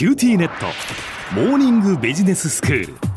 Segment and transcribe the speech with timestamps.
[0.00, 0.64] QTnet
[1.38, 3.09] モーニングビジネススクール。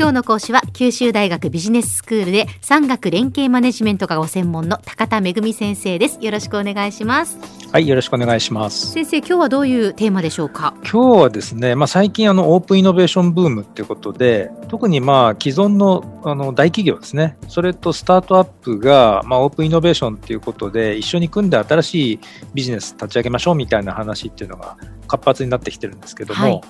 [0.00, 6.18] 今日の講師は九州大学ビジネススクールで産学連携マネジメントがご専門の高田仁先生です。
[6.22, 7.38] よろしくお願いします。
[7.70, 8.92] はいよろしくお願いします。
[8.92, 10.72] 先生今日はどういうテーマでしょうか？
[10.90, 17.36] 今日はですねまあ最近あのオープンイノベーションブームっていうことで特にまあ既存のあの大企業ですね。
[17.48, 22.20] それとスタートアップがまあオープンイノベーションっていうことで一緒に組んで新しい
[22.54, 24.78] ビジネス立ち上げましょうみたいな話っていうのが
[25.08, 26.60] 活発になってきてるんですけども、はい、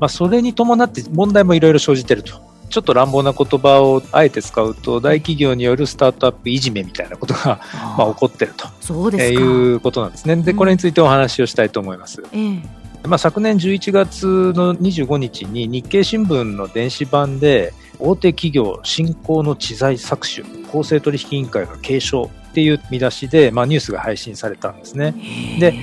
[0.00, 7.60] まあそれに伴って問題もいろいろ生じてるとちょっと乱暴な言葉をあえて使うと大企業によるスタートアップいじめみたいなことが
[7.98, 10.36] まあ起こってるとそうですいうことなんですね。
[10.36, 12.22] でこれについてお話をしたいと思います。
[12.32, 12.62] うん、
[13.04, 25.14] まあ、昨年11月の25日に日経新聞の電子版で大手企業新興の知財搾取公正取引委員会が継承っていう見出しで、まあ、ニュースが配信されたんですね。
[25.60, 25.74] で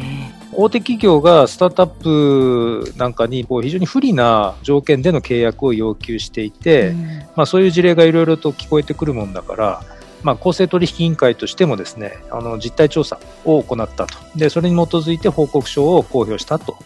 [0.54, 9.82] 大手企業がスタートアップなんかにこう非常に不利な条件での契約を要求していて、うん、まあ、そういう事例がいろいろと聞こえてくるもんだから、
[10.24, 14.18] まあ、公正取引委員会としてもですねあの実態調査を行ったと。
[14.36, 16.78] でそれに基づいて報告書を公表したと。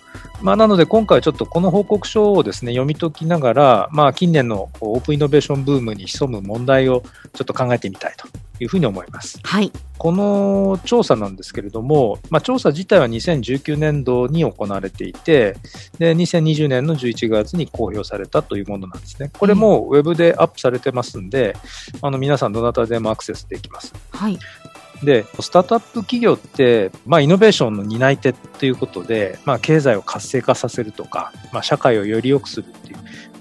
[0.41, 7.01] まあ、なので今回はちょっとこの報告書をですね読み解きながら、まあ、近年のオープンイノベーションブームに潜む問題を
[7.33, 8.27] ちょっと考えてみたいと
[8.59, 9.39] いうふうに思います。
[9.43, 9.71] はい。
[9.97, 15.55] この調査なんですけれども、まあ、調査自体は2019年度に行われていて、
[15.97, 19.31] で、2020年の11月に公表されたというものなんですね。
[19.37, 21.55] これもウェブでアップされてますんで、
[22.01, 23.93] あの、皆さんどなたでもアクセスできます。
[24.11, 24.37] はい。
[25.03, 32.97] で、スタートアップ企業って、まあ、イノベーションの担い手ということで、まあ、経済を活性化させるとか、まあ、社会をより良くするっていう、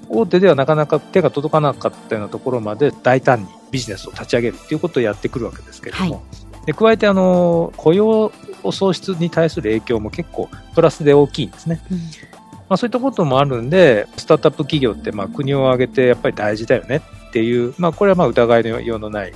[0.09, 6.21] 大手ではなかなか手が届かなかったようなところまで大胆にビジネスを立ち上げるっていうことをやってくるわけですけれども、は
[6.63, 8.31] い、で加えてあの雇用
[8.71, 11.83] 創出に対する影響も結構プラスで大きいんですね。
[11.91, 11.99] うん
[12.69, 19.33] まあ、そういったこともあるんで、スタートアップ企業ってまあ国を挙げてやっぱり大事だよねっていう、まあ、これはまあ疑いのようのない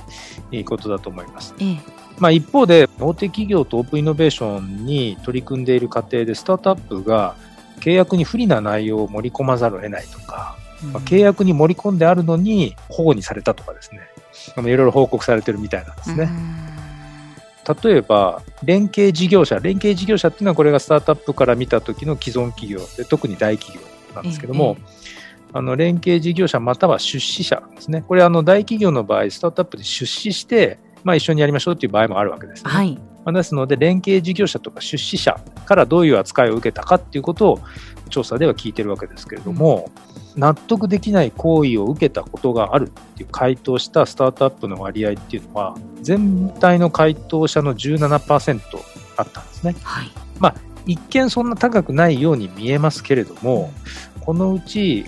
[0.65, 1.53] ことだと思います。
[1.59, 1.79] ええ、
[2.19, 7.35] まあ、一方で、大手企業とオープンイノベーションに取り組んでいる過程で、スタートアップが
[7.79, 10.57] 契約に不利な内容を盛り込まざるを得ないとか、
[10.91, 14.01] まあ、契約に盛り込んであるのに保護にされたとかですね、
[14.57, 16.29] いろいろ報告されてるみたいなんですね。
[17.83, 23.85] 例えば、連携事業者、連携事業者っていうのはこれがスタートアップから見た時の既存企業で、特に大企業
[24.15, 24.77] なんですけども、
[25.53, 28.03] あの連携事業者または出資者ですね。
[28.07, 32.71] これあの大企業の場合、スタートアップで出資して、まあ、一緒にやりましょうっていう場合もあるわけですね。
[32.71, 37.59] はい、まあ、ですので、連携事業者とか出資者からどういう扱いを受けたかっていうことを
[38.09, 39.91] 調査では聞いてるわけですけれども、
[40.35, 48.61] うん、納得できない行為を受けたことがあるっていう回答したスタートアップの割合っていうのは、全体の回答者の17%
[49.17, 49.75] あったんですね。
[49.83, 53.71] はい、まあ、一見そんな高くないように見えますけれども、
[54.21, 55.05] このうち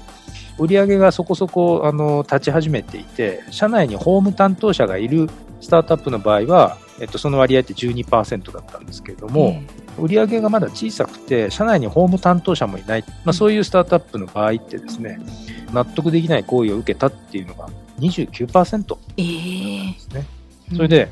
[0.59, 5.30] 売上がそこそこあの立ち始めていて、社内に法務担当者がいる
[5.62, 9.62] スタートアップの場合は、えっと、その割合って12%だったんですけれども、
[9.97, 15.20] うん、売上がまだ小さくて、社内に法務担当者もいない、まあ、そういうスタートアップの場合ってですね、
[15.74, 20.26] 納得できない行為を受けたっていうのが29%なんですね。
[20.70, 21.09] えー、それで、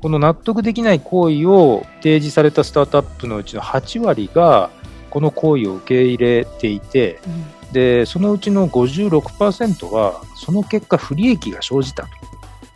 [0.00, 4.70] この納得できない行為を提示されたスタートアップのうちの8割が、
[5.10, 7.44] この行為を受け入れていて、うん、
[7.74, 12.08] でそのうちの56%は、その結果、不利益が生じたと。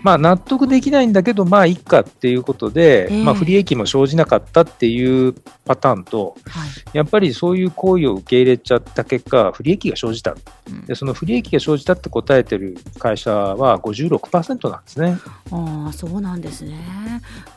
[0.00, 10.36] まあ、納得できないんだけど、まあ、いっかっていうことで、えー、まあ、不利益も生じなかったっていうパターンと、はい、やっぱりそういう行為を受け入れちゃった結果、不利益が生じた、
[10.68, 15.18] うん、でその不利益が生じたって答えてる会社は56%なんですね。
[15.50, 16.78] あそうなんですね。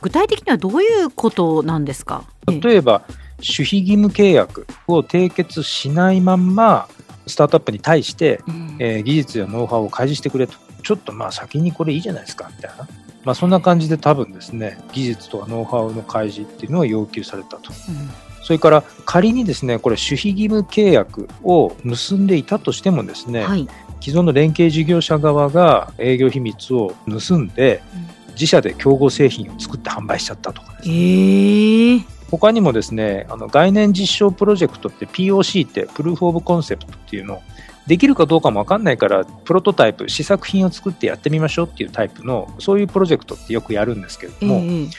[0.01, 2.23] 具体的にはどういうことなんですか？
[2.47, 3.03] 例えば、
[3.37, 6.87] 守秘義務契約を締結しないまんま、
[7.27, 10.53] スタートアップに対して、うん、えー、技術やノウハウを開示してくれと。
[10.83, 12.87] ちょっとまあ先にこれいいじゃないですかみたいな。
[13.23, 17.71] まあそんな感じで多分ですね、技術とかノウハウの開示っていうのを要求されたと。
[17.89, 23.67] うんそれから仮にですね、これ守秘義務契約を結んでいたとしてもですね、はい、
[24.01, 27.83] 既存の連携事業者側が営業秘密を盗んで、
[28.27, 30.95] うん、自社で競合製品を作って販売しちゃったとかですね。
[30.95, 37.41] えー他にもですね、あの概念実証プロジェクトって POC ってプルーフオブコンセプトっていうのを
[37.87, 44.89] できるかどうかもわかんないから、プロトタイプ、試作品を作ってやってみましょうっていうタイプの、そういうプロジェクトってよくやるんですけれども、えー、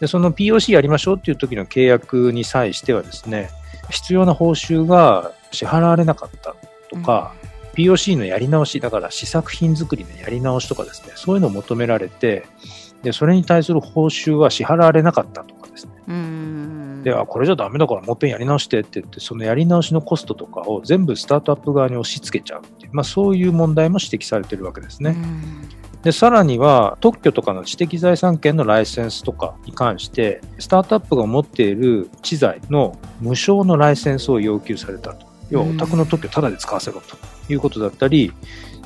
[0.00, 3.50] でその POC やりましょうっていう時の契約に際してはですね、
[3.90, 6.54] 必要な報酬が支払われなかった
[6.90, 7.34] とか、
[7.76, 12.46] うん、POC のやり直し、だから試作品作りのやり直しとかですね、そういうのを求められて、
[13.02, 15.92] で、それに対する報酬は支払われなかったとかですね。
[17.06, 25.16] ではこれじゃダメだからもっぺんやり直してって言ってそのやり直しのコストとかを全部スタートアップ側に押し付けちゃうっていう、まあ、そういう問題も指摘されてるわけですね。
[26.02, 37.16] でさらには特許とかの知的財産権のライセンスとかに関してスタートアップが持っている知財の無償のライセンスを要求されたと要はお宅の特許をタダで使わせろと
[37.48, 38.32] いうことだったり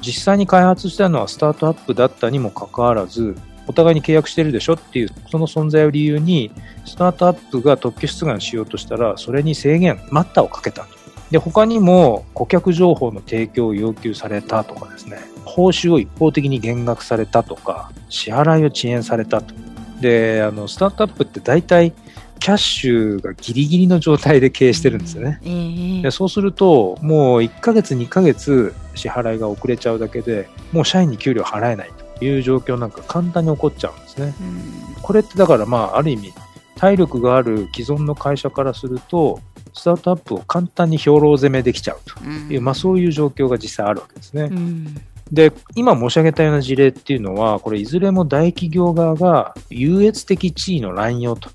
[0.03, 3.35] 実際に開発したのはスタートアップだったにもかかわらず
[3.71, 6.51] お互いに契約してるでしょっていうその存在を理由に
[6.85, 10.83] スタートアップが特許出願しようとしたらそれに制限待ったをかけた。
[10.83, 11.01] と
[11.31, 15.19] で他にも顧客情報の提供を要求されたとかですね。
[15.45, 19.55] 報酬を一方的に減額されたとか支払いを遅延されたと。
[20.01, 21.93] であのスタートアップって大体
[22.41, 34.35] キャッシュがギリギリの状態で経営してるんですよね、えーでそうするともう1ヶ月2ヶ月支払いが遅れちゃうだけでもう社員に給料払えないという状況なんか簡単に起こっちゃうんですね。
[34.41, 35.03] うん。
[35.03, 36.33] これってだからまあある意味
[36.77, 39.41] 体力がある既存の会社からすると
[39.75, 42.19] スタートアップを簡単に兵糧攻めできちゃうと。
[42.53, 44.45] いう、まあ、そういう状況が実際あるわけですね。
[44.45, 44.97] うん。
[45.33, 51.51] で今申し上げたような事例っていうのはこれいずれも大企業側が優越的地位の乱用と、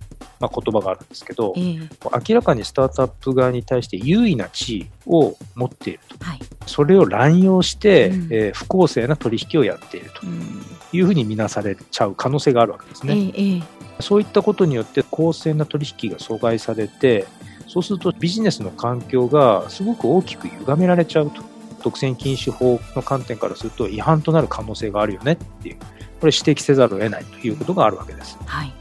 [0.45, 1.89] まあ、言葉があるんですけどえー
[2.29, 6.23] 明らかにスタートアップ側に対して優位な地位を持っていると。
[6.23, 6.39] はい。
[6.65, 8.33] それを乱用して、うん。
[8.33, 10.21] えー不公正な取引をやっていると。
[10.25, 10.61] うん。
[10.93, 13.13] いうふうに見なされちゃう可能性があるわけですえね。
[13.13, 13.39] ーえ。
[13.61, 17.27] ーそういったことによって公正な取引が阻害されて、
[17.67, 21.41] そうするとビジネスの環境がすごく大きく歪められちゃうと。
[21.83, 25.75] 独占禁止法の観点からすると違反となる可能性があるよねっていう、
[26.19, 28.39] これ指摘せざるを得ないということがあるわけです。
[28.45, 28.73] はい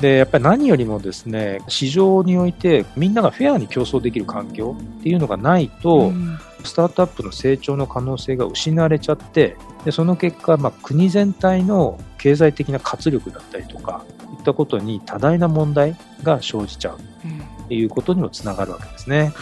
[0.00, 19.32] で、やっぱり何よりもですね、市場においてみんながフェアに競争できる環境っていうのがないと、うんスタートアップの成長の可能性が失われちゃって、でその結果、まあ、国全体の経済的な活力だったりとか、いったことに多大な問題が生じちゃううんということにもつながるわけですね。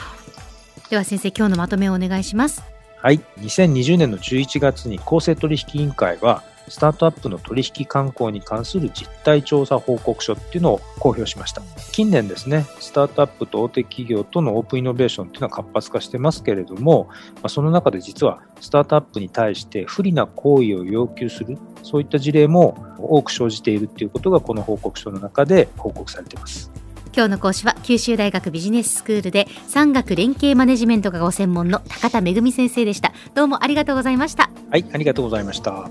[0.91, 2.63] では先生今日のまとめをお願いします
[2.99, 3.19] はい。
[3.39, 11.63] 2020年の11月に公正取引委員会は、スタートアップの取引慣行に関する実態調査報告書っていうのを公表しました。
[11.93, 26.71] 近年ですね、スタートアップと大手企業とのオープンイノベーションっていうのは活発化してますけれども、まあ、その中で実はスタートアップに対して不利な行為を要求する、そういった事例も多く生じているっていうことがこの報告書の中で報告されています。
[27.15, 35.91] 今日の講師は九州大学ビジネススクールで産学連携マネジメントがご専門の高田恵先生でしたどうもありがとうございましたはい、ありがとうございました。